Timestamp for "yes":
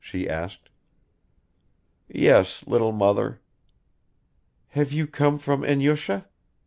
2.09-2.63